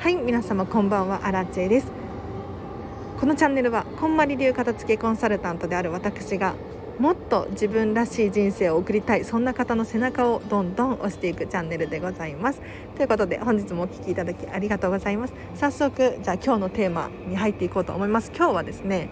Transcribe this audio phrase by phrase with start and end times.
[0.00, 1.92] はい皆様こんばんはアラチェです。
[3.20, 6.54] このチャンネルはこんまり流片付けコンサルタントである私が
[6.98, 12.62] もっと自分らしい人生を送りたいそんな方の背中をどんどん押していくチャンネルでございます。
[12.96, 15.34] ということで本日もお聴きいただきありがとうございます。
[15.54, 18.32] 早速じゃあ今日のテーマに入っていこうと思います。
[18.34, 19.10] 今日はですね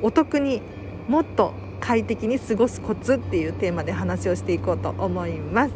[0.00, 0.62] お得に
[1.06, 5.74] もっと快適に過ごすコツっていうテーマで話をしていこうと思います。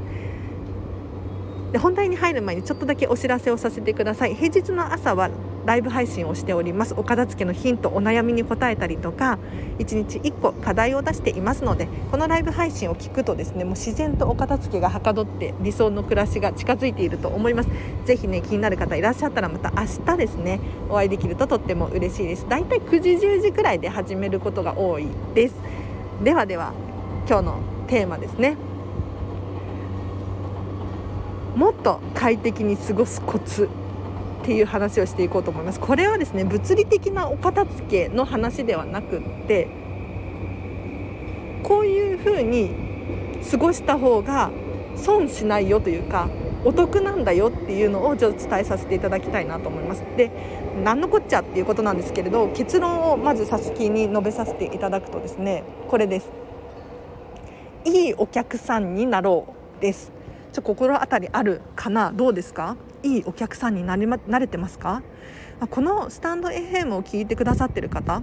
[1.73, 4.35] で本題に入る前にちょっとだけお知らせをさせてください。
[4.35, 5.31] 平日の朝は
[5.65, 6.95] ライブ配信をしております。
[6.97, 9.39] お片付けのヒントお悩みに答えたりとか
[9.79, 17.71] 1日1個課題を出していますのでこのライブ配信を聞くとですねもう自然とお片付けがはかどって理想の暮らしが近づいていると思います。
[18.05, 22.47] ぜひね気になる方いらっしゃったらまた明日ですねお会いできるととっても嬉しいです。
[22.49, 25.55] だいたい9時10時くらいで始めることが多いです。
[26.23, 26.75] ではでは
[27.27, 28.57] 今日のテーマですね。
[31.57, 33.69] もっと快適に過ごすコツ
[34.43, 35.81] っていう話をしていこうと思います。
[35.81, 39.69] これはですね物理的なお片付けの話ではなくって
[41.63, 42.71] こういう風に
[43.51, 44.51] 過ごした方が
[44.97, 46.29] 損しないよというか
[46.65, 50.03] お得なんだよっていうのをちょっと伝えさせていただきたいなと思います。
[50.17, 50.31] で
[50.83, 56.31] 何のこっちゃっていうことなんですけれど結論をまずさすきに述べさせていただくとですねこれです。
[57.85, 60.13] いいお客さんになろうです。
[60.53, 62.13] ちょ心当たりあるかな？
[62.13, 62.77] どうですか？
[63.03, 65.03] いいお客さんにな、ま、慣れてますか？
[65.71, 68.23] このスタンド FM を聞いてくださってる方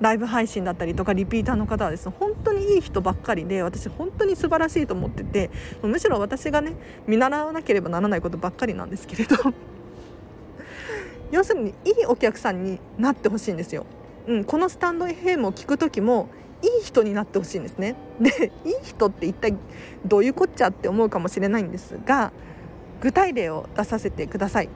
[0.00, 5.50] ライブ配信だったりとかリピーターの方はですね本当にいい人ばっかりで私本当に素晴らしいと思ってて
[5.82, 6.72] むしろ私がね
[7.06, 9.36] 見習わなければならないことばっかりなんですけれど。
[11.30, 13.84] 要するにいいお客さんになってほしいんですよ、
[14.26, 16.30] うん、このスタンド FM を聞く時も
[16.62, 17.94] いい人になってほしいんですね。
[18.20, 19.54] でいい人って一体
[20.04, 22.32] どういうこっちゃって思うかもしれないんですが
[23.00, 24.68] 具体例を出させてください。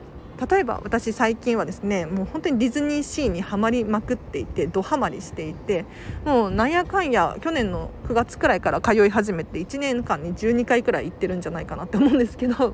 [0.49, 5.85] 例えば私最近はですねもう本当にディズニーシーにはまりまくっていてドハマりしていて
[6.25, 12.73] もうなんやかんや去年の9月くらいから通い始めて1年間に12回くらい行ってるんじゃないかなって思うんですけど。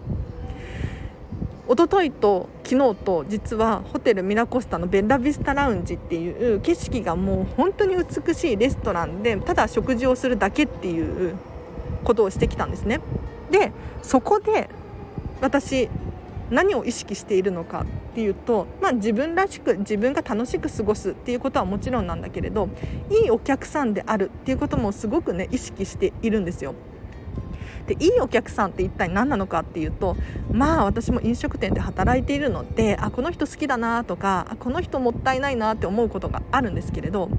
[1.70, 11.36] 一昨日と昨日と実はホテルミラコスタのベンラビスタラウンジっていう景色がもう本当に美しいレストランでただ食事をするだけっていう
[12.04, 13.02] ことをしてきたんですね。
[13.52, 13.72] で
[14.02, 14.68] そこで
[15.42, 15.90] 私
[16.50, 22.70] 何を意識しているのかっていうと、まあ、自分らしく自分が楽しく過ごすっていうことはもちろんなんだけれど
[23.12, 26.74] いいお客さんであるっていうこともすごくね意識しているんですよ。
[27.90, 30.16] でいいお客さんって一体何なのかっていうと
[30.52, 37.32] まあ私も飲食店で働いているのであこの人好きだなとかこの人もったいないなって思うことがあるんですけれど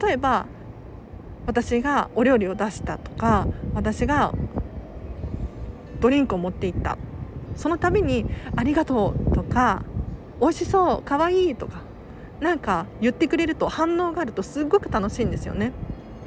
[0.00, 0.46] 例えば
[1.46, 4.32] 私がお料理を出したとか私が
[6.00, 6.96] ドリンクを持っていった
[7.56, 9.82] その度に「ありがとう」とか
[10.40, 11.80] 「美味しそう」「かわいい」とか
[12.40, 15.72] なんか言ってくれると反応があるとすごく楽しいんですよね。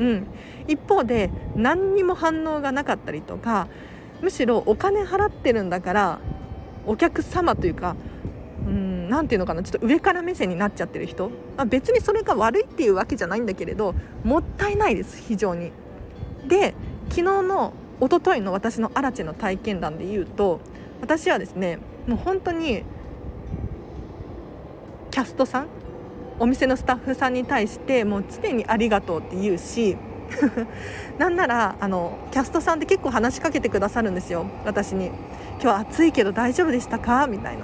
[0.02, 0.28] うん、
[0.68, 3.68] 一方で何にも反応がなかったりとか
[4.20, 6.20] むしろお金払ってるんだから
[6.88, 7.96] お客様というか
[8.66, 15.72] うんていうのかなちょっと上から目線になっちゃってる人あ別にそれが悪いっていうわけじゃないんだけれどもったいないです非常に。
[16.48, 16.74] で
[17.10, 20.60] 昨日の一昨日の私のアラチェの体験談で言うと
[21.02, 22.84] 私はですねもう本当に
[25.12, 25.68] キャストさん
[26.42, 29.96] お店のスタッフさんに対してもう常にありがとうって言うし
[31.20, 34.48] なんならあのキャストさんって結構話しかけてくださるんですよ。
[34.66, 35.12] 私に
[35.62, 37.60] 「今日暑いけど大丈夫でしたか?」みたいな、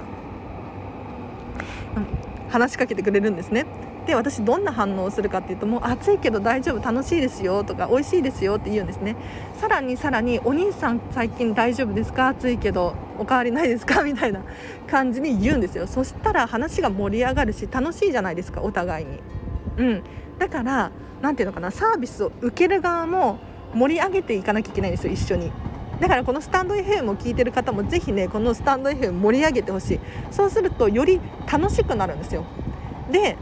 [1.96, 2.06] うん、
[2.50, 3.66] 話しかけてくれるんですね。
[4.06, 9.16] で私どんな反応をするかっていうともう暑いけど大丈夫楽しいですよとか美味しいですよって言うんですね。
[9.60, 12.28] さらにさらにお兄さん最近大丈夫ですか？
[12.28, 14.02] 暑いけどおかわりないですか？
[14.04, 14.40] みたいな
[14.90, 15.86] 感じに言うんですよ。
[15.86, 19.20] そしたら話が盛り上がるし楽しいじゃないですかお互いに。
[19.78, 20.02] うん。
[20.38, 20.90] だから
[21.20, 23.38] 何ていうのかなサービスを受ける側も
[23.74, 25.50] 盛り上げていかなきゃいけないんですよ一緒に。
[26.00, 30.00] だからこのスタンド FM を聞いてる方もぜひねこのスタンド FM 盛り上げてほしい。
[30.30, 32.44] そうするとより楽しくなるんですよ。
[33.10, 33.36] で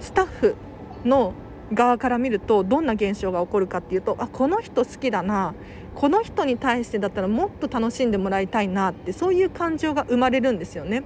[0.00, 0.56] スタッフ
[1.04, 1.32] の
[1.72, 5.54] 側から見るとどんな現象が起こるかっていうとあこの人好きだな
[5.94, 11.02] この人に対してだったらもっと楽しんでもらいたいなってそういう感情が生まれるんですよね。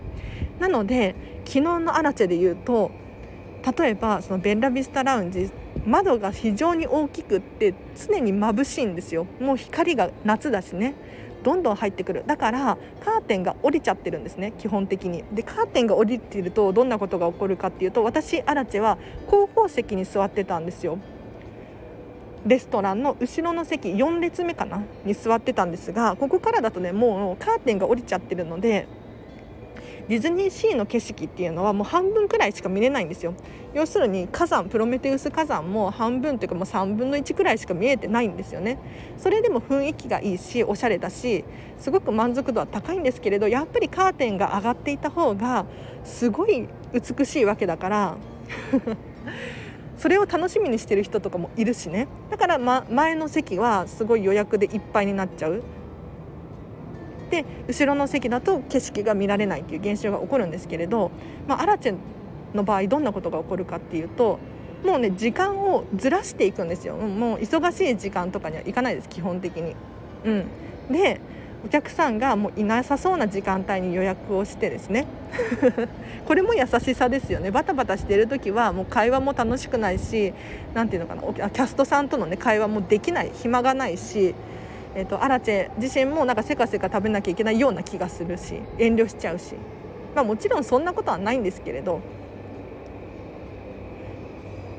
[0.61, 1.15] なので
[1.45, 2.91] 昨日のアラチェで言うと
[3.79, 5.51] 例えばそのベンラビスタラウンジ
[5.85, 10.95] 窓が非常に大きくって常に眩しいんですよもう光が夏だしね
[11.47, 12.25] どんどん入ってくる。
[12.27, 15.23] だからカーテンが降りちゃってるんですね基本的に。
[15.33, 18.99] でカーテンが降りてるとどんなことが起こるかっていうと私アラチェは
[19.29, 20.99] 後方席に座ってたんですよ。
[22.45, 24.83] レストランの後ろの席4列目かな？
[25.05, 28.89] に座ってたんですがここからだとねもうカーテンが降りちゃってるので
[30.09, 33.35] ディズニーシーの景色っていうのはもう半分くらいしか見れないんですよ。
[33.75, 38.79] 要するに火山プロメテウス火山も半分というかもう3分の1くらいしか見えてないんですよね。
[39.19, 41.45] それでも雰囲気がいいしおしゃれだし
[41.79, 45.67] すごく満足度は高いんですけれどやっぱりカーテンが上がっていた方が
[46.05, 48.17] すごい美しいわけだから
[49.99, 52.07] それを楽しみにしてる人とかもいるしね。
[52.31, 55.63] だから、ま、前の席はすごい予約でいっぱいになっちゃう。
[57.31, 61.11] で後ろの席だと景色が見られないっていう現象が起こるんですけれど、
[61.49, 61.95] まあ、アラチェ
[62.55, 64.39] の場合どんなことが起こるかっていうと
[64.85, 66.97] もうね時間をずらしていくんですよ。
[66.97, 69.75] もう忙しい時間とかには行かないです基本的に。
[70.25, 70.47] うん、
[70.91, 71.21] で
[71.65, 75.07] お客さんがもういなさそうな時間帯に予約をしてですね。
[76.27, 77.51] これも優しさですよね。
[77.51, 80.33] バタバタしてる時はもう会話も楽しくないし
[80.75, 81.23] 何ていうのかな。
[81.23, 83.31] キャストさんとの、ね、会話もできない。
[83.35, 84.35] 暇がないし、
[84.97, 89.55] えーと、アラチェ自身もなんかせかせか食べなきゃいけないような気がするし遠慮しちゃうし、
[90.15, 92.01] まあ、もちろんそんなことはないんですけれど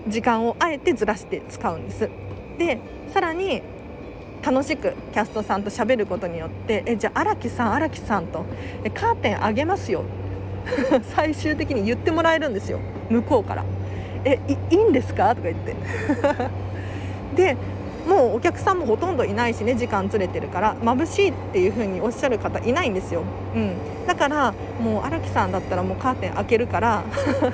[0.07, 2.09] 時間をあえてずらして使うんです。
[2.57, 2.79] で
[3.13, 3.61] さらに
[4.41, 8.45] 楽しくキャストさんと喋ることによって「えじゃあ荒木さん荒木さん」と
[8.83, 10.03] 「えカーテン上げますよ」
[11.13, 12.79] 最終的に言ってもらえるんですよ。
[13.09, 13.65] 向こうから
[14.25, 15.75] 「えいいいんですか?」とか言って。
[17.35, 17.55] で
[18.07, 23.23] もうお客さんもほとんどいないしね時間ずれてるから眩しいっていう風におっしゃる方いないんですよ、
[23.53, 23.75] うん、
[24.07, 27.03] だからもう荒木さんだったらもうカーテン開けるから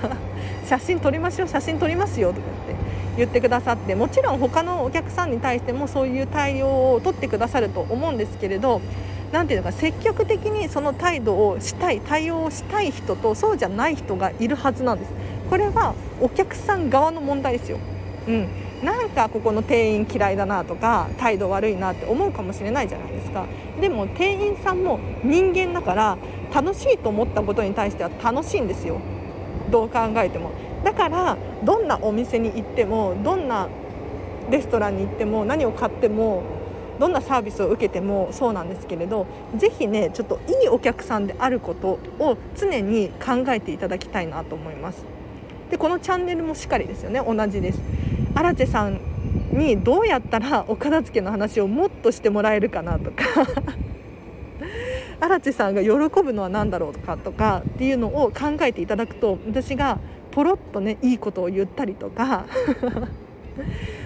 [0.69, 2.75] 写真撮りましょう写真撮りますよとかって
[3.17, 8.81] 言ってくださってもちろん他のお客さんに対してもそういう対応を取ってくださると思うんですけれど
[9.31, 15.11] 何ていうのか積極的にその態度をしたい対応をしたい人とそうじゃない人がいるはずなんです。
[15.49, 17.77] これはお客さん側の問題ですよ、
[18.27, 18.47] うん、
[18.83, 23.45] なんかここの店員嫌いだなとか態度悪いなって思うかもしれないじゃないですか。
[23.79, 26.17] でも店員さんも人間だから
[26.53, 28.99] 楽しいと思ったことに対しては楽しいんですよ。
[29.71, 30.51] どう考えても。
[30.83, 33.69] だからどんなお店に行ってもどんな
[34.51, 36.43] レストランに行っても何を買っても
[36.99, 39.25] どんなサービスを受けてもそうなんですけれど
[39.55, 45.05] ぜひねちょっといいお客さんであることを常に考えていただきたいなと思います。
[45.71, 47.21] でこのチャンネルもしっかりですよね。
[47.25, 47.81] 同じです。
[48.35, 48.99] 荒地さん
[49.51, 53.23] にどうやったらお片付けの話をもっとしてもらえるかなとか。
[55.19, 55.89] 荒地さんが喜
[56.21, 59.99] ぶのは何だろうとかとかっていうのを考えていただくと私が
[60.31, 62.45] ポロッとねいいことを言ったりとか。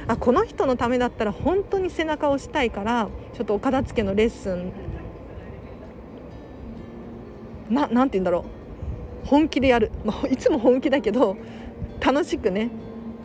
[0.10, 4.74] あこの人のためだったら本当に背中を押したいからちょっとお片付けのレッスン
[7.70, 8.46] ななんて言うんだろ
[9.24, 9.28] う。
[9.28, 11.36] 本気でやる、まあ、いつも本気だけど
[12.00, 12.70] 楽しくね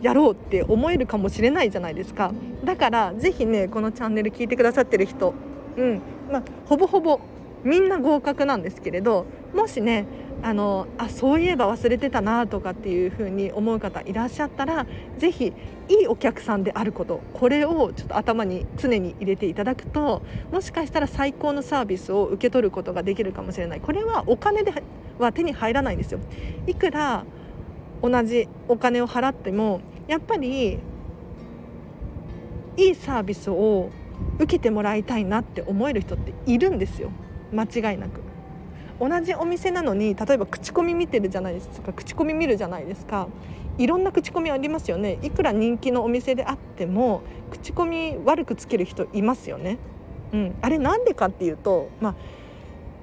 [0.03, 2.31] やろうって思えるかもしれないじゃないですか。
[2.63, 5.33] だからぜひねこのチャンネル聞いてくださってる人
[5.77, 6.01] うん。
[6.31, 7.19] まあほぼほぼ
[7.63, 10.05] みんな合格なんですけれどもしね
[10.41, 14.85] あのあそういえば忘れてたなとかっていうふうに思う方いらっしゃったら
[15.17, 15.53] ぜひ
[15.87, 20.21] いいお客さんであることこれをちょっと頭に常に入れていただくと
[20.51, 23.79] もしかしたら最高のサービスを受け取ることができるかもしれない。
[23.79, 24.73] これはお金で
[25.17, 26.19] は手に入らないんですよ。
[26.67, 27.23] いくら
[28.01, 30.79] 同じお金を払ってもやっぱり
[32.75, 33.89] いいサービスを
[34.37, 37.11] 受けてもらいたいなって思える人っているんですよ。
[37.51, 38.21] 間違いなく。
[38.99, 41.93] 同じお店なのに例えば口コミ見てるじゃないですか。
[41.93, 43.27] 口コミ見るじゃないですか。
[43.77, 45.17] いろんな口コミありますよね。
[45.23, 49.77] いくら人気のお店であっても口コミ悪くつける人いますよね、
[50.31, 52.15] うん、あれなんでかっていうと、まあ、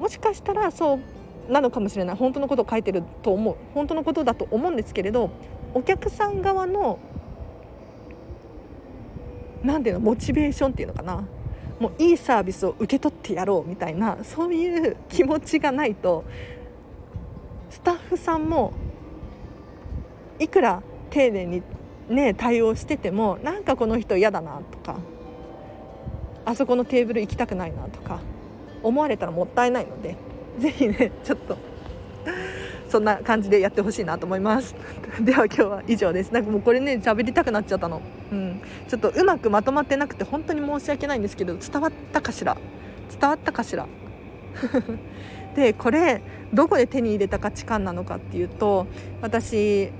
[0.00, 1.00] もしかしたらそ
[1.48, 2.16] うなのかもしれない。
[2.16, 3.56] 本当のことを書いてると思う。
[3.74, 5.30] 本当のことだと思うんですけれど
[5.74, 6.98] お客さん側の
[9.62, 11.24] 何ていうのモチベーションっていうのかな。
[11.80, 16.24] もういいサービスを受け取ってやろうみたいなそういう気持ちがないと
[17.70, 18.74] スタッフさんも
[20.38, 21.62] いくら丁寧に
[22.10, 24.98] ね対応しててもなんかこの人嫌だなとか
[26.44, 28.20] あそこのテーブル行きたくないなとか
[28.82, 30.16] 思われたらもったいないので
[30.58, 31.56] ぜひねちょっと
[32.90, 34.74] そんな感じでやってほしいなと思います。
[35.22, 36.32] では今日は以上です。
[36.32, 38.02] なんかもうこれね喋りたくなっちゃったの。
[38.32, 38.60] うん。
[38.88, 42.56] ちょっとうまくまとまってなくて本当に申し訳ないんですけど伝わったかしら？
[43.20, 43.86] 伝わったかしら？
[45.54, 46.20] でこれ
[46.52, 48.86] どこで手に入れた価値観なのかっていうと
[49.22, 49.90] 私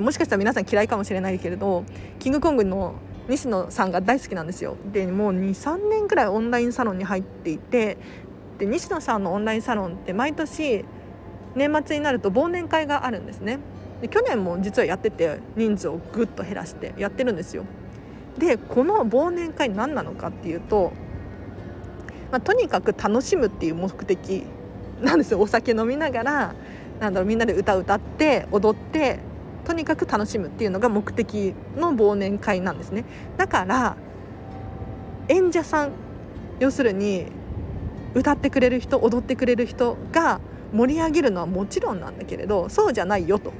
[0.00, 1.84] もしかしたら皆さん嫌いかもしれないけれど
[2.18, 2.94] キングコングの
[3.28, 4.76] 西野さんが大好きなんですよ。
[4.92, 7.98] でもう23年くらいオンラインサロンに入っていて
[8.58, 10.84] で西野さんのオンラインサロンって毎年
[11.54, 13.58] 年末になると忘年会があるんですね。
[14.00, 17.64] で去年も実はやってて人数をぐっと減らしてやってるんですよ。
[18.38, 20.92] でこの忘年会何なのかっていうと、
[22.30, 24.44] まあ、とにかく楽しむっていう目的
[25.00, 25.40] なんですよ。
[25.40, 26.54] お酒飲みながら
[27.00, 29.18] なんだろうみんなで歌歌って踊って
[29.64, 33.04] とにかく楽しむっていうのが目的の忘年会なんですね。
[33.36, 33.96] だから
[35.28, 35.92] 演者さん
[36.58, 37.26] 要するに
[38.14, 40.40] 歌ってくれる人踊ってくれる人が
[40.72, 43.52] 盛り上げるのはもちろんなんだけれどそうじゃないよと。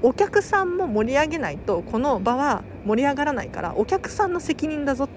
[0.00, 5.14] お客さんも盛り上げないとこの場は盛り上がらないからお客さんの責任だぞって。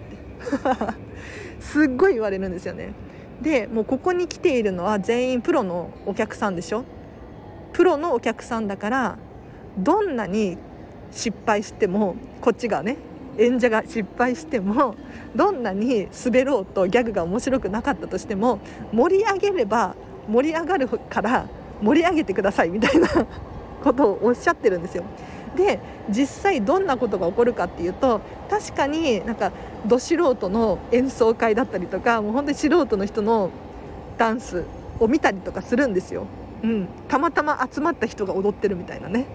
[1.61, 2.93] すっごい言われるんですよね。
[3.41, 6.83] でもうここに来ているのは全員プロのお客さんでしょ。
[7.73, 9.17] プロのお客さんだから
[9.77, 10.57] どんなに
[11.11, 12.97] 失敗してもこっちがね
[13.37, 14.95] 演者が失敗しても
[15.35, 18.59] どんなに滑ろうとギャグが面白くなかったとしても
[18.91, 19.95] 盛り上げれば
[20.29, 21.47] 盛り上がるから
[21.81, 23.07] 盛り上げてくださいみたいな
[23.83, 25.03] ことをおっしゃってるんですよ。
[25.55, 29.51] で実際どんなことが起こるかっていうと確かになんか
[29.85, 33.49] ど素人の演奏会だったりとかもう本当に素人の人の
[34.17, 34.63] ダンス
[34.99, 36.25] を見たりとかするんですよ。
[36.63, 39.25] うん、たまたま集まった人が踊ってるみたいなね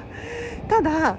[0.68, 1.16] ただ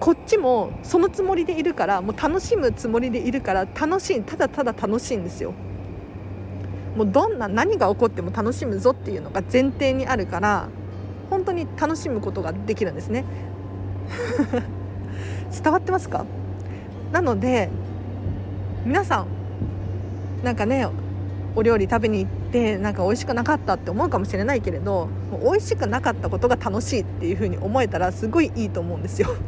[0.00, 5.54] こっちもそのつもりでいるからもう楽しむつもりでいるから楽しいただただ楽しいんですよ
[6.96, 10.68] もうどんな何が起こっても楽しむぞっていうのが前提にあるから
[11.30, 13.24] 本当に楽しむことができるんですね。
[15.62, 16.24] 伝わってますか？
[17.12, 17.68] なので
[18.84, 19.26] 皆さん
[20.44, 20.86] なんかね
[21.56, 29.28] お料理食べに行ってなんか美味しくなかったって思うかもしれないけれどもう美味しくなかったことが楽しいっていう風に思えたらすごいいいと思うんですよ。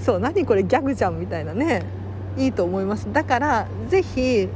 [0.00, 1.82] そう何これギャグじゃんみたいなね
[2.36, 3.12] いいと思います。
[3.12, 4.48] だからぜひ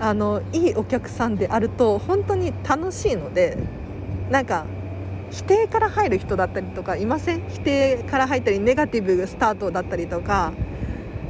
[0.00, 3.56] あのいいお客さんであると本当に楽しいので
[4.30, 4.66] なんか
[5.30, 7.48] 否定から入る人だったりとかいません？
[7.48, 10.52] 否定から入ったりネガティブスタートだったりとか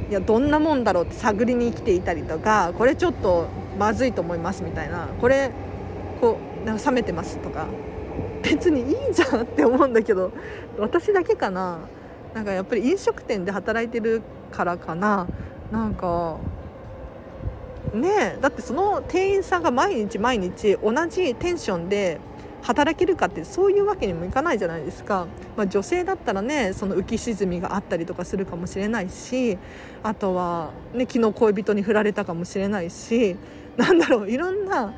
[0.09, 3.47] いやどんなもんだろうって探りに来ていたりとかこれちょっと
[3.79, 5.07] まずいと思いますみたいな。
[5.19, 5.51] これ
[6.21, 7.67] こうなんか冷めてますとか。
[8.43, 10.31] 別にいいじゃんって思うんだけど
[10.77, 11.79] 私だけかな？
[12.35, 15.25] なんかやっぱり飲食店で働いてるからかな？
[15.71, 16.37] なんか
[17.95, 22.19] ねだってその店員さんが毎日毎日同じテンションで
[22.61, 29.57] 働けるかってそういうわけにもいかないじゃないですか、まあ、女性だったらねその浮き沈みがあったりとかするかもしれないし
[30.01, 33.35] あとは、ね、昨日恋人に振られたかもしれないし
[33.77, 34.93] なんだろういろんな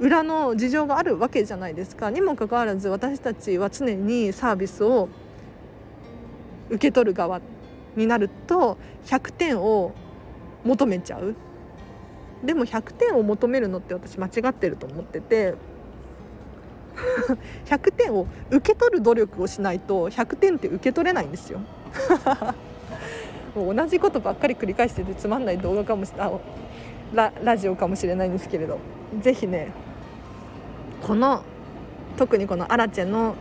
[0.00, 2.10] 裏の事情があるわけじゃないですか。
[2.10, 5.08] にもかかわらず私たちは常にサービスを
[6.68, 7.40] 受け取る側
[7.94, 9.92] になると100点を
[10.64, 11.36] 求めちゃう。
[12.42, 15.54] でも100点を求めるのって私間違ってると思ってて。
[17.66, 21.60] 100点を受け取る努力をしないと100点って受け取れないんですよ。
[23.56, 26.18] もう同じことばっかり繰り返しててつまんない動画かもしれ
[27.14, 28.78] ララジオかもしれないんですけれど。
[29.20, 29.68] 是非ね
[31.06, 31.42] この
[32.16, 33.34] 特にこのアラチェの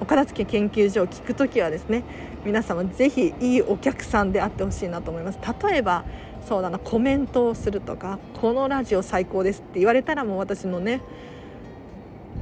[0.00, 2.04] お片付け研究所を聞く時はですね
[2.44, 5.38] 皆様是非いいお客さんであってほしいなと思います。
[5.62, 6.04] 例えば
[6.46, 11.02] そうだなコメントをするとかこのラジオ最高ですって言われたらもう私のね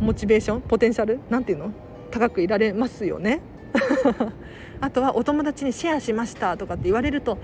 [0.00, 1.72] モチベーションポテンシャルなんていうの
[2.10, 3.40] 高くいられますよね。
[4.80, 7.38] あとはお友達にシェアしましたとかって言われると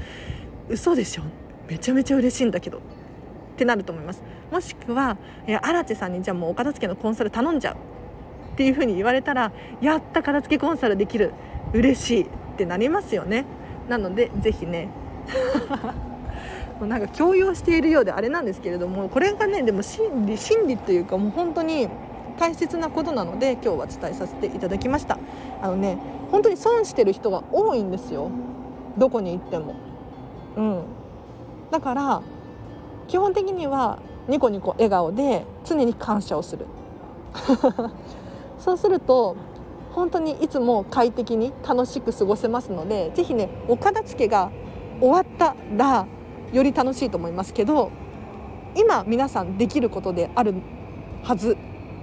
[0.68, 1.23] 嘘でしょ？
[1.68, 2.78] めちゃめちゃ嬉しいんだけど。
[2.78, 2.80] っ
[3.56, 4.23] てなると思います。
[4.50, 5.16] もしくは
[5.62, 11.32] 荒地さんにじゃあもうお片付けのコンサル頼んじゃうっていうふうに言われたらやった片付けコンサルできる。
[11.73, 13.44] 嬉しいってなりますよね。
[13.88, 14.88] なのでぜひね
[16.85, 21.89] うなんか強要しているようであれなんですけれどもこれがねでも心理心理というかもう本当に
[22.39, 25.19] 大切なことなので今日は伝えさせていただきました。
[25.61, 25.99] あのね
[26.31, 28.31] 本当に損してる人が多いんですよ。
[28.97, 29.75] どこに行っても。
[30.57, 30.83] うん。
[31.71, 32.23] だから
[33.09, 33.99] 基本的には
[34.29, 36.67] ニコニコ笑顔で常に感謝をする。
[38.59, 39.37] そうすると
[39.93, 44.51] 本当にいつも快適に楽しく過ごせますので是非ねお片付けが
[45.01, 46.07] 終わったら
[46.52, 47.90] より楽しいと思いますけど
[48.76, 50.54] 今皆さんできることである
[51.23, 51.56] はず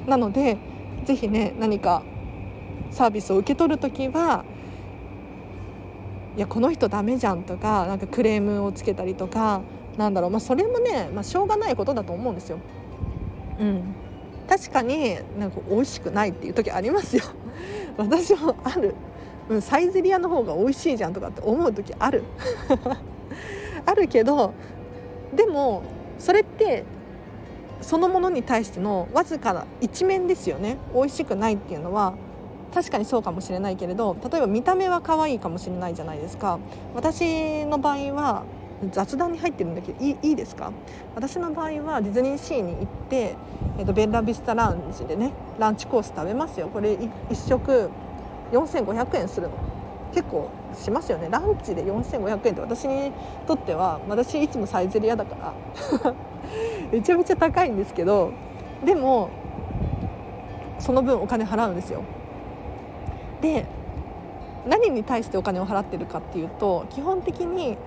[0.08, 0.58] なので
[1.06, 2.04] 是非ね何か
[2.92, 4.44] サービスを受け取る時は
[6.36, 9.62] いやこの人ダメじゃんとかなんかクレームをつけたりとか
[9.98, 12.60] なんだろう、まあ、それもね、まあ、しょうがないことだと思うんですよ。
[13.60, 13.94] うん、
[14.48, 17.24] 確かになんか美味しくないっていう時ありますよ。
[17.98, 18.96] 私もある、
[19.50, 22.24] うん、サイゼリアの方が美味しいじゃんとかって思う時ある。
[23.90, 24.54] あるけど
[25.36, 25.82] でも
[26.20, 26.84] それって
[27.82, 30.78] そのものに対してのわずかな一面ですよね。
[30.94, 32.14] 美味しくないっていうのは
[32.74, 36.60] 確かにそうかもしれないけれど例えば見た目は可愛いかもしれないじゃないですか。
[36.94, 38.44] 私の場合は
[38.92, 40.72] 雑談に入ってるんだけどいいいいですか？
[41.16, 43.36] 私の場合はディズニーシーに行って、
[43.78, 46.68] えーと、ベンラビスタラウンジでねランチコース食べますよ。
[46.68, 47.90] これ1食
[48.52, 49.54] 4500円するの。
[50.14, 51.28] 結構しますよね。
[51.30, 53.12] ランチで4500円って私に
[53.48, 56.14] とっては私いつもサイゼリアだから。
[56.92, 58.32] めちゃめちゃ高いんですけど
[58.84, 59.30] でも
[60.80, 62.02] その分お金払うんですよ。
[63.42, 63.66] で
[64.68, 67.78] 何に対してお金を払ってるかっていうと基本的に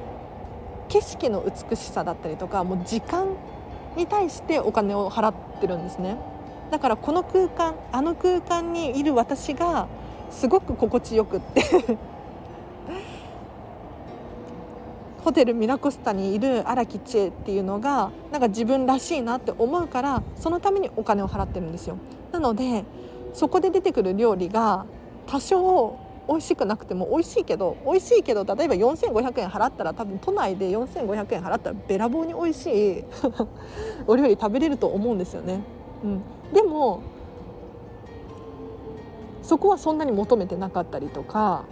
[0.89, 3.29] 景色の美しさだったりとかもう時間
[3.97, 6.17] に対してお金を払ってるんですね。
[6.71, 9.89] だからこの空間あの空間にいる私が
[10.31, 11.63] すごく心地よくって。
[15.25, 21.97] ホテルミラコスタにいる荒木千恵っていうのがなんか自分らしいなって思うからそのためにお金を払ってるんですよ
[22.33, 22.85] なので
[23.33, 24.85] そこで出てくる料理が
[25.27, 25.97] 多少
[26.29, 33.05] 美味しくなくても美味しいけど美味しいけど例えば4500円払ったら多分都内で4500円払ったらべらぼうに美味しい
[34.07, 35.63] お料理食べれると思うんですよね。
[36.05, 37.01] うん、でも
[39.43, 41.65] そこはそんなに求めてなかったりとか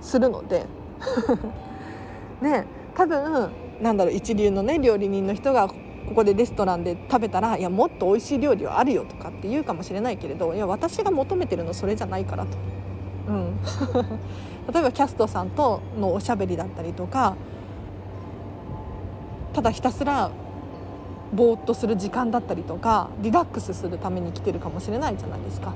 [0.00, 0.66] するので
[2.42, 12.58] ね多分なんだろう一流のね料理人の人がここでレストランで食べたらいやもっと美味しい料理はあるよとかって言うかもしれないけれどいや私が求めてるのそれじゃないからと。
[13.28, 13.58] うん、
[14.72, 17.36] 例えばキャストさんとのおしゃべりだったりとか
[19.52, 20.30] ただひたすら
[21.32, 25.74] ぼーっとする時間だったりとかリラックスするために来てるかもしれないじゃないですか。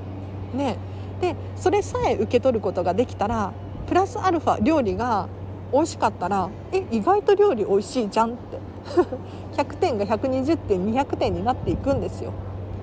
[0.53, 0.77] ね、
[1.21, 3.53] でそれさえ受け取ることができたら
[3.87, 5.27] プラスアルファ料理が
[5.71, 8.59] 美味しかったらえ意外と料理美味しいじゃんって。
[9.57, 12.31] 100点が120点200点になっていくんですよ、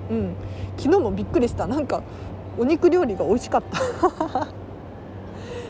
[0.09, 0.35] うん、
[0.75, 1.65] 昨日もびっくりした。
[1.67, 2.01] なんか
[2.57, 3.63] お肉料理が美味しかっ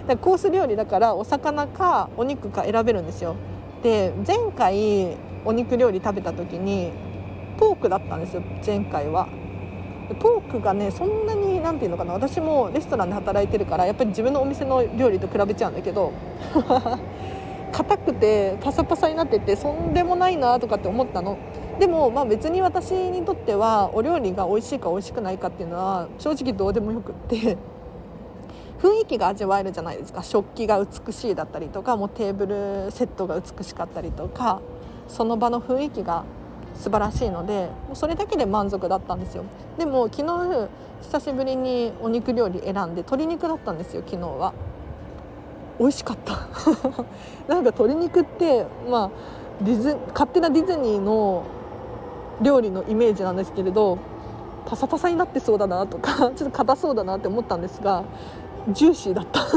[0.07, 0.17] た。
[0.17, 3.35] コース料理だからお魚かお肉か選べるんですよ。
[3.83, 6.91] で前回お肉料理食べた時に
[7.57, 8.41] ポークだったんですよ。
[8.65, 9.27] 前回は。
[10.13, 16.11] ポークがねそんなに何て言うのかな私もレストランで働いてるからやっぱり自分のお店の料理と比べちゃうんだけど
[17.71, 21.37] 硬くてパサパサになっててそんでもないなとかって思ったの。
[21.79, 27.57] でもまあ別に私にとってはお料理が美味しいか美味しくないかっていうのは正直どうでもよくって
[28.79, 30.21] 雰囲気が味わえるじゃないですか。
[30.21, 34.61] 食器が美しいだったりとかもうテーブルセットが美しかったりとか
[35.07, 36.25] その場の雰囲気が
[36.75, 39.43] 素晴らしいのでもうそれだけで満足だったんですよ。
[39.77, 40.69] でも昨日
[41.01, 44.53] 久しぶりにお肉料理選んで鶏肉だったんですよ昨日は。
[45.79, 46.33] 美味しかった。
[47.47, 49.09] なんか鶏肉ってまあ
[49.61, 51.43] ディズ勝手なディズニーの
[52.41, 53.97] 料理のイメージなんですけれど
[54.65, 58.03] パサパサになってそうだなとか ちょっと硬そうだなって思ったんですが
[58.69, 59.41] ジューシーだった。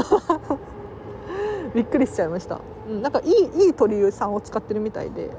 [1.74, 5.30] びっくりしちゃいました、うん、なんかいいいい鶏さんを使ってるみたいで。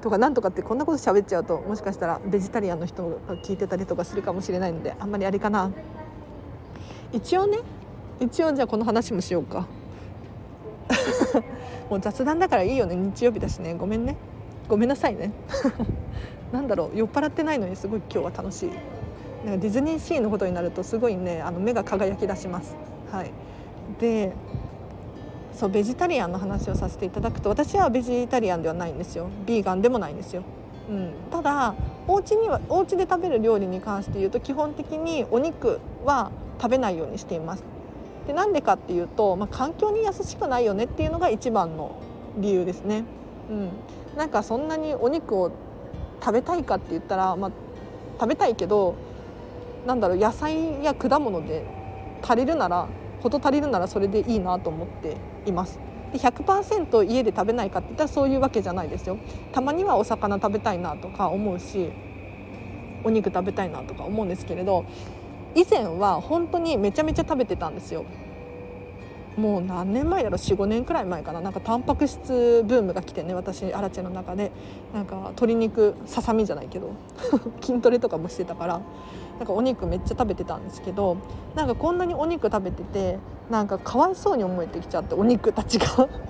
[0.00, 5.70] とかなんとかってこんなこと喋っちゃうともしかしたらベジタリアンの人が聞いてたりとかするかもしれないのであんまりあれかな。
[7.12, 7.58] 一応ね
[8.20, 9.66] 一応じゃあこの話もしようか。
[11.88, 12.94] もう雑談だからいいよね。
[12.94, 13.74] 日曜日だしね。
[13.74, 14.16] ごめんね。
[14.68, 15.32] ごめんなさいね。
[16.52, 16.96] なんだろう。
[16.96, 18.70] 酔っ払ってないのにすごい今日は楽しい。
[19.44, 22.76] なんかディズニーシーのことになるとすごいねあの目が輝き出します。
[23.10, 23.32] はい。
[23.98, 24.32] で
[25.52, 29.28] そうベジタリアンの話をさせていただくと私はベジタリアンではないんですよ。
[29.46, 30.42] ビーガンでもないんですよ、
[30.88, 31.74] うん、ただ
[32.06, 37.64] お家にはお家で食べる料理に関して言うと基本的にお肉は食べないようにしています。
[38.26, 41.96] でなんでかっていうと、まあ、環境に優しくないよねっていうのが一番の
[42.36, 43.04] 理由ですね。
[43.50, 43.70] うん、
[44.16, 45.50] なんかそんなにお肉を
[46.20, 47.50] 食べたいかって言ったら、まあ、
[48.20, 48.94] 食べたいけど
[49.86, 51.64] なんだろう野菜や果物で
[52.22, 52.88] 足りるなら
[53.22, 55.78] 事足りるならそれでいいなと思っています。
[56.12, 59.16] で100%家で食べないかって言ったらそういうわけじゃないですよ。
[59.52, 61.90] たまにはお魚食べたいなとか思うし
[63.04, 64.84] お肉食べたいなとか思うんですけれど
[65.54, 68.04] 以前は本当にめちゃめちゃ食べてたんですよ。
[69.36, 70.34] もう何年前だろ？
[70.34, 71.40] う45年くらい前かな。
[71.40, 74.50] なんかタンパク質ブームが来てね私アラチェの中で。
[74.92, 76.90] なんか鶏肉ささみじゃないけど
[77.62, 78.80] 筋トレとかもしてたから。
[79.40, 81.16] なんかお肉めっちゃ食べてたんですけど
[81.54, 86.08] なんかこんなにお肉食べててなんかかわいそうに思えてきちゃってお肉たちが。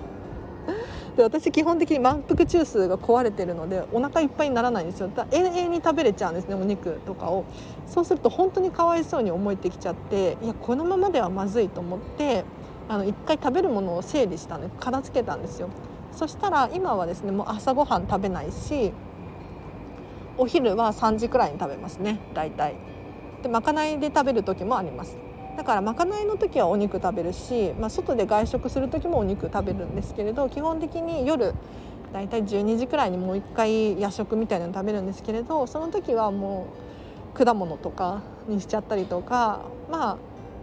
[1.16, 5.08] で私基本的に満腹中枢が壊れてるのでお腹いっぱいにならないんですよ。
[5.08, 7.44] だ永遠に食べれちゃうんですねお肉とかを。
[7.88, 12.44] そうすると本当にかわいそうに思えてきちゃっていやこのままではまずいと思って
[12.88, 15.68] あの一回食べるものを整理したんで片付けたんですよ。
[16.12, 18.92] そしたら今はですねもう朝ごはん食べないし
[20.38, 22.99] お昼は3時くらいに食べますね大体。
[23.42, 25.16] でまかないで食べる時もあります。
[25.56, 31.54] だからまかないの時はお肉食べるし、まあ、外で外食する時もお肉食べるんですけれど基本的に夜
[32.12, 36.68] だいたい12時くらいにもう一回夜食みたいなの食べるんですけれどその時はも
[37.34, 40.18] う果物とかにしちゃったりとかまあ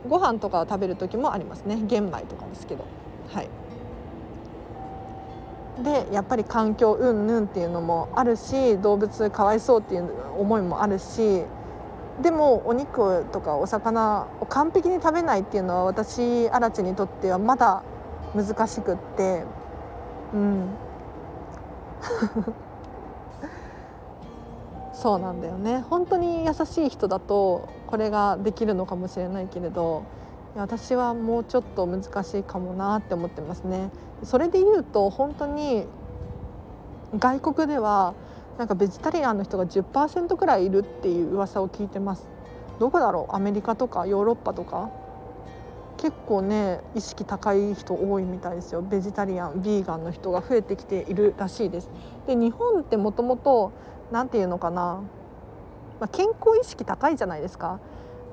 [0.07, 1.79] ご飯とかを食べる時もありますね。
[1.85, 2.85] 玄米とかですけど。
[3.33, 3.49] はい。
[5.83, 10.09] でやっぱり環境うんぬんっていうのもあるし動物かわいそうっていう
[10.39, 11.43] 思いもあるし
[12.21, 17.83] でもお肉とかお魚を完璧に食べないっていうのは私荒地にとってはまだ
[18.35, 19.43] 難しくって。
[20.33, 20.69] うん。
[24.93, 25.85] そうなんだよね。
[25.89, 30.03] 本当に優しい人だとこれができるのかもしれないけれど
[30.55, 33.91] 私はもうちょっと難しいかもなって思ってますね。
[34.23, 35.85] それで言うと本当に
[37.17, 38.15] 外国では
[38.57, 42.27] なんかベジタリアンの人が10%くらいいるっていう噂を聞いてます。
[42.79, 43.35] どこだろう？
[43.35, 44.07] アメリカとか？
[44.07, 44.89] ヨーロッパとか？
[45.97, 48.81] 結構ね意識高い人多いみたいですよ。
[48.81, 51.89] ベジタリアンビーガンの人が増えてきているらしいです。
[52.25, 53.71] で日本ってもともと
[54.11, 55.01] 何て言うのかな、
[55.99, 57.79] まあ、健康意識高いじゃないですか。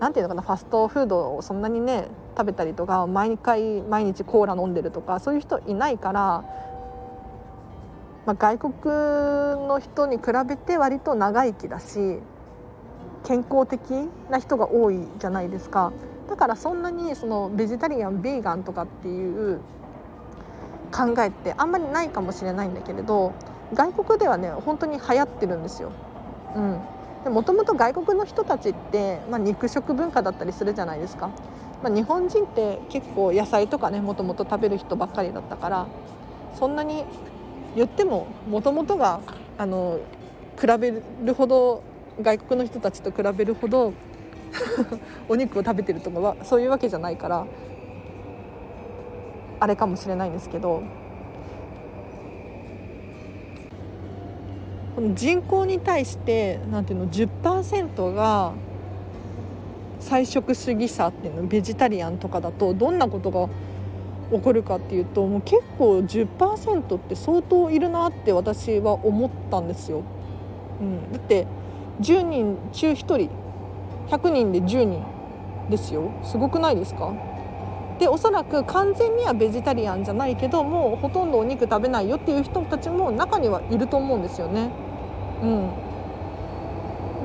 [0.00, 0.42] 何ていうのかな？
[0.42, 6.44] ファストフードをそんなにね食べたりとか毎回毎日コーラ飲んでるとかそういう人いないから、
[8.26, 8.72] まあ、外国
[9.68, 12.18] の人に比べて割と長生きだし
[13.24, 13.80] 健康的
[14.30, 15.92] な人が多いじゃないですか。
[16.28, 19.60] だからそんなにそのベジタリアンビーガンとかっていう
[20.90, 23.32] 考えってあんまりないかもしれないんだけれど
[23.74, 25.92] 外国ではね本当に流行ってるんですよ。
[26.56, 26.80] うん。
[27.24, 31.30] でもともと外国の人たちって、まあ、肉食文化だったりするじゃないですか、
[31.82, 35.86] まあ、日本人って結構野菜とかねもともと食べる人ばっかりだったから
[36.54, 37.06] そんなに
[37.74, 39.20] 言ってももともとが
[39.58, 40.00] あの
[40.60, 40.92] 比べ
[41.24, 41.82] るほど
[42.20, 43.92] 外国の人たちと比べるほど
[45.28, 47.46] お肉を食べてるとかはそういうわけじゃないから
[49.60, 50.82] あれかもしれないんですけど
[54.94, 58.52] この人口に対してなんていうの10%が
[59.98, 63.48] 菜食主義者っていうのベジタリアンとかだとどんなことが
[64.32, 70.02] 起こるかっていうともう結構10%って相当いるなって私は思ったんですよ。
[70.80, 71.46] うん、だって
[72.00, 73.30] 10人中1人。
[74.08, 75.02] 100人で10人
[75.70, 76.10] ですよ。
[76.22, 77.12] すごくないですか？
[77.98, 84.68] でおそらく完全にはベジタリアンじゃないけどもうほとんどお肉食べないよっていう人たちも中にはいると思うんですよね。
[85.42, 85.70] うん、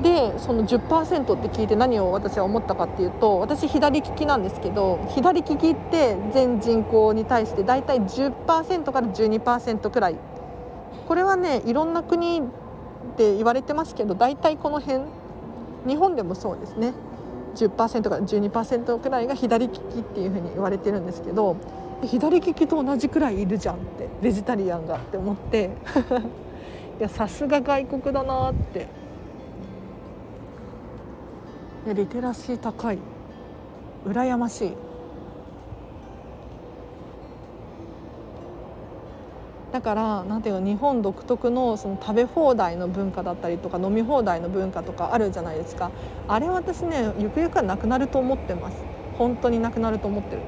[0.02, 10.16] でその10%って聞いて何を私は思ったかっていうと私左利きなんですけど左利きって全人口に対して大体10%から12%くらい。
[11.06, 12.40] これはねいろんな国
[13.16, 15.04] で言われてますけど大体この辺。
[15.86, 16.92] 日本でもそうですね。
[17.54, 21.56] 10%から12%くらいが左利きっていうふうに言われてるんですけど
[22.04, 25.70] 左利きと同じくらいいるじゃんってベジタリアンがって思って。
[27.00, 28.86] いやさすが外国だなって
[31.86, 32.98] いやリテラシー高い。
[34.04, 34.72] 羨ましい。
[39.72, 45.90] だからなんていうの日本独特のその食べ放題の文化だったりとか飲み放題の文化とかあるじゃないですか。
[46.28, 48.76] あれ私ねゆくゆくはなくなると思ってます。
[49.16, 50.42] 本当になくなると思ってる。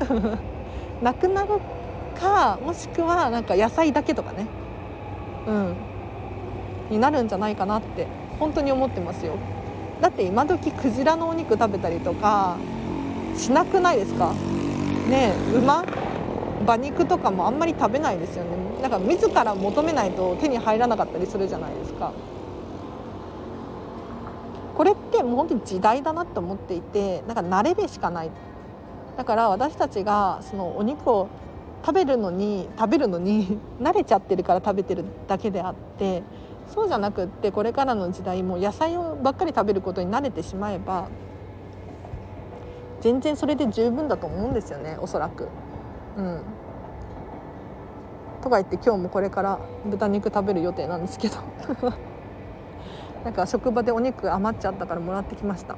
[1.02, 1.60] なくなる
[2.18, 4.46] かもしくはなんか野菜だけとかね。
[5.46, 5.76] うん。
[6.90, 8.08] になるんじゃないかなって
[8.40, 9.34] 本当に思ってますよ。
[10.00, 12.56] だって今時クジラのお肉食べたりとか
[13.36, 14.32] しなくないですか？
[15.08, 15.84] ね馬？
[16.62, 18.50] 馬肉とかもあんまり食べないですよね。
[18.82, 22.12] なんか自ら求めないと手に入らなかったりするじゃないですか。
[24.76, 28.30] これってもう本当に時代だなって思っていてなんか慣れべしかない。
[29.16, 31.28] だから私たちがそのお肉を
[31.84, 36.22] 食べるのに食べるのに 慣れちゃってるから食べてるだけであって
[36.72, 41.08] そうじゃなくってこれからの時代も野菜をばっかり食べることに慣れてしまえば
[43.00, 45.48] 全然それで十分だと思うんですよねおそらく。
[46.16, 46.42] うん、
[48.42, 51.36] とか言って今日もこれから豚肉食べる予定なんですけど。
[53.24, 55.76] なんか職場でお肉余っちゃったからもらってきました。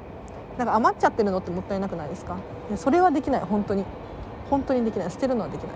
[0.57, 2.37] なんか余っちゃってるのってもったいなくないですか？
[2.77, 3.41] それはできない。
[3.41, 3.83] 本当に。
[4.49, 5.11] 本当にできない。
[5.11, 5.67] 捨てるのはできな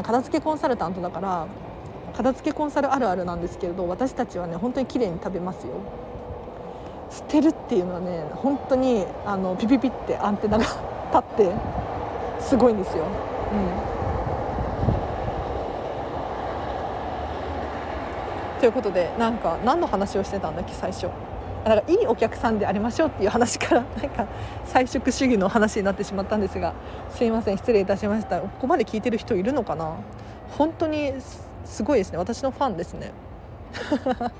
[0.00, 0.02] い。
[0.04, 1.46] 片付けコンサルタントだから
[2.16, 5.72] 片付けコンサルあるあるなんですけれど私たちはね本当に綺麗に食べますよ。
[7.10, 10.64] 捨てるっていうのはね本当にあのピピピってアンテナが
[11.12, 11.52] 立って
[12.38, 13.06] すごいんですよ、う
[18.56, 18.60] ん。
[18.60, 21.08] ということでなんか何の話をしてたんだっけ最初。
[21.64, 24.26] だからいいお客さんでありましょうっていう話から なんか
[24.64, 26.72] 菜食主義の話になってしまったんですが
[27.10, 28.40] すいません失礼いたしました。
[28.40, 29.92] ここまで聞いてる人いるのかな？
[30.56, 31.14] 本当に
[31.64, 32.18] すごいですね。
[32.18, 33.12] 私のファンですね。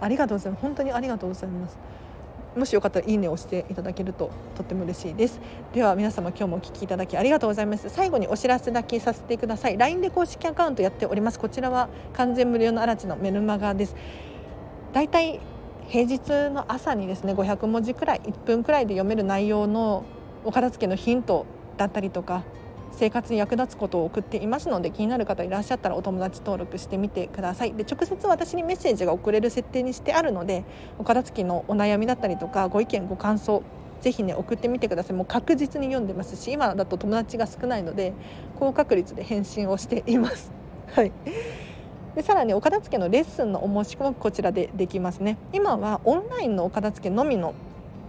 [0.00, 0.62] ありがとうございます。
[0.62, 1.78] 本当にありがとうございます。
[2.56, 5.40] もしよかったらいいねを押していただけるととっても嬉しいです。
[5.74, 7.90] では皆様今日もお聞きいただきありがとうございます。
[7.90, 9.76] 最後にお知らせだけさせてください。
[9.76, 11.38] LINE で公式アカウントやっております。
[11.38, 13.94] こちらは完全無料の荒地のメルマガです。
[14.92, 15.40] だいたい
[15.88, 20.04] 平日の朝にですね500文字くらい1分くらいで読める内容の
[20.44, 21.44] お片付けのヒント
[21.76, 22.42] だったりとか
[22.92, 27.74] 生活に役立つことを送っていますので気になる方いらっしゃったらお友達登録してみてください。
[27.74, 30.64] で直接私にメッセージが送れる設定にしてあるので
[30.98, 33.62] お片付けのお悩みだったりとかご意見ご感想
[34.00, 35.16] ぜひね送ってみてください。
[35.16, 38.12] もう確実に読んでますし今だと友達が少ないので
[38.58, 40.52] 高確率で返信をしています。
[40.92, 41.12] はい。
[42.14, 45.36] でさらにお片付けのレッスンのお申し込みこちらでできますね。
[45.52, 47.54] 今はオンラインのお片付けのみの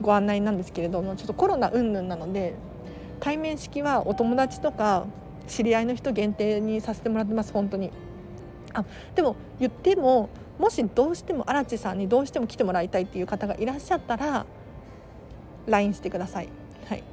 [0.01, 2.53] ご案内なんですけれどもちょっとコロナ云々なので
[3.19, 5.05] 対面式はお友達とか
[5.47, 7.91] 知り合いの人限定にさせてもらってます本当に
[8.73, 14.45] あでも言ってももしどうしても荒地さんにどうしても来てもらいたいっていう方がいらっしゃったら
[15.67, 16.49] LINE してください。
[16.87, 17.03] はい、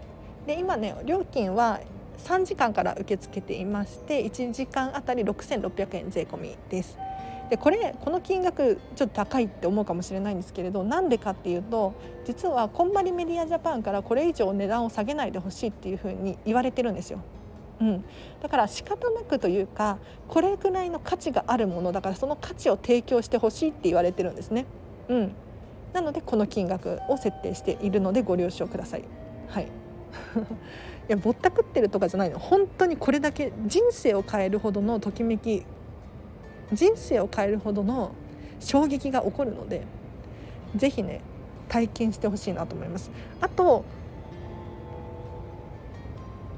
[0.46, 1.80] で今ね料金は
[2.18, 6.96] 3時間から受け付けていまして1時間あたり6600円税込みです。
[7.50, 17.20] でこれこの金額ちょっと高いって思うかもしれないんですけれどなんでかっていうと実はこんまりメディアジャパンからこれ以上値段を下げないでほしいっていうふうに言われてるんですよ。
[17.80, 18.04] うん、
[18.40, 24.64] だから仕方なくというかこれくらいの価値があるものだからその価値を提供してほしいって言われてるんですね。
[25.08, 25.32] うん、
[25.92, 29.04] なのでこの金額を設定しているのでご了承ください。
[29.48, 29.64] はい
[31.08, 35.64] いやぼったくってるとかじゃないの本当にこれだけ人生を変えるほどのときめき
[36.74, 38.12] 人生を変えるほどの
[38.60, 39.82] 衝撃が起こるので
[40.76, 41.20] 是非ね
[41.68, 43.10] 体験してほしいなと思います。
[43.40, 43.84] あと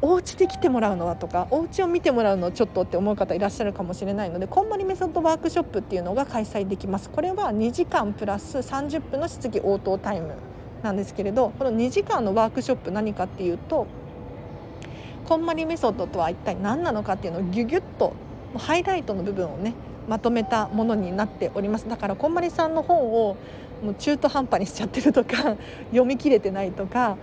[0.03, 10.35] お家で来てもらうのはとかお家を見てもらうのちょっとって思う方いらっしゃるかもしれないのでこんまりメソッドワークショップっていうのが開催できますこれは2時間プラス30分の質疑応答タイム
[10.83, 13.87] なんですけれどこの2時間のワークショップ何かっていうと
[15.25, 18.13] こんまりメソッドとは一体何なのかっていうのをギュギュッと
[18.57, 19.75] ハイライトの部分をね
[20.09, 21.89] まとめたものになっております。
[21.89, 23.37] だからこんまりさんの本を
[23.83, 25.57] もう中途半端にしちゃってるとか
[25.91, 27.17] 読み切れてないとか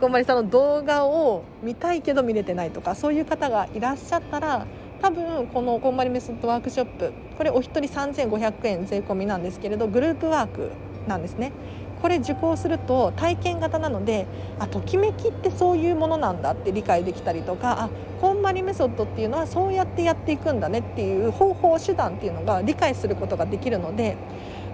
[0.00, 4.66] こんまりさんの動画を見たいけど見れてないとかそういう方がいらっしゃったら
[5.02, 10.70] 多分このこんまりメソッドワークショップこれお一人3500円税込みなんですけれどグループワーク
[11.08, 11.52] なんですね。
[12.00, 14.26] これ受講すると体験型なので
[14.58, 24.16] あときめきってそういうものなんだって理解できたりとかあこんまりメソッドっていうのはそうやってやっていくんだねっていう方法手段っていうのが理解することができるので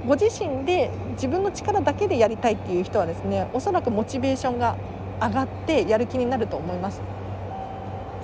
[0.06, 4.76] ご自身で自分の力だけでやりたいっていう人はですねおそらくモチベーションが
[5.20, 7.00] 上がってやる気になると思います。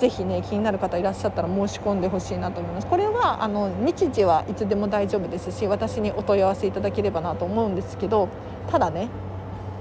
[0.01, 2.87] ぜひね気になる方いらっしゃったら申し込んでほしいなと思います。
[2.87, 8.27] これはあの日時はいつでも大丈夫ですし私にお問い合わせいただければなと思うんですけど
[8.67, 9.09] ただね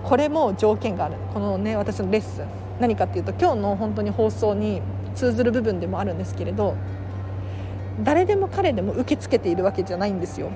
[0.04, 1.14] これも条件がある。
[1.32, 2.46] このね私のレッスン。
[2.80, 4.82] 何かっていうと今日の本当に放送に
[5.14, 6.76] 通ずる部分でもあるんですけれど
[8.02, 10.50] 誰でも彼でも受け付けているわけじゃないんですよ。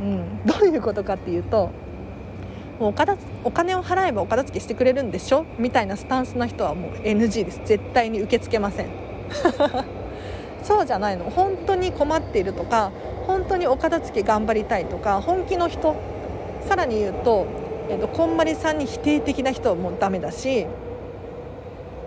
[0.00, 1.70] うん、どういうことかっていうと
[2.78, 2.94] もう
[3.44, 5.44] お金を払えばお片付けしてくれるんでしょ？
[5.58, 7.60] みたいなスタンスの人はもう NG です。
[7.64, 8.86] 絶対に受け付けません。
[10.62, 11.24] そうじゃないの。
[11.30, 12.92] 本当に困っているとか
[13.26, 15.94] 本当にお片付け頑張りたいとか本気の人
[16.68, 17.46] さらに言うと、
[17.88, 20.66] えーと、こんまりさんに否定的な人はもうダメだし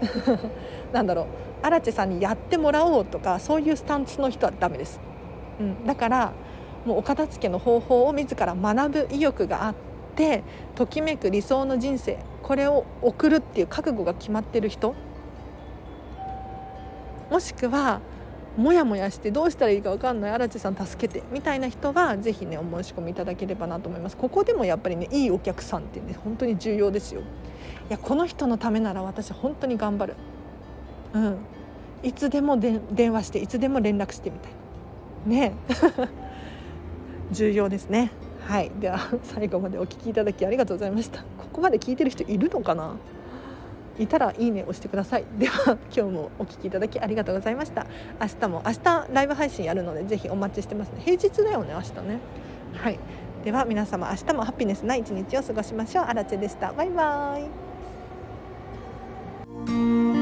[0.93, 1.25] なんだろう。
[1.63, 4.99] 荒地さんにやってもらおうとかそういうスタンスの人はダメです、
[5.60, 6.31] うん、だから
[6.88, 10.43] もうお片付けの方法を自ら学ぶ意欲があってて
[10.76, 14.93] ときめく理想の人生これを送るっていう覚悟が決まってる人。
[17.30, 18.02] もしくは
[18.58, 24.17] モヤモヤしてどうしたらいいか分かんない荒地さん助けてみたいな人はぜひねお申し込みいただければなと思います。
[24.17, 27.21] ここでもやっぱりねいいお客さんってね本当に重要ですよ。
[27.21, 27.24] い
[27.89, 30.15] やこの人のためなら私本当に頑張る。
[31.13, 31.38] うん。
[32.04, 34.52] いつでもで電話していつでも連絡してみたい。
[35.26, 35.54] ね。
[37.32, 38.12] 重要ですね。
[38.47, 38.71] はい。
[38.80, 41.19] では 最後までお聴きいただきありがとうございました。
[41.19, 42.95] ここまで聞いてる人いるのかな？
[43.99, 45.25] いたらいいね押してください。
[45.38, 47.86] では 今日もお聴きいただきありがとうございました。
[48.19, 51.01] 明日も明日ライブ配信やるのでぜひお待ちしてますね。
[51.04, 52.19] 平日だよね明日ね。
[52.73, 52.99] はい。
[53.43, 56.06] では皆様明日もハピネスな一日を過ごしましょう。
[56.06, 56.71] あらでした。
[56.73, 57.47] バイバー
[60.17, 60.20] イ。